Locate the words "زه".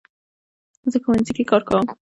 0.91-0.97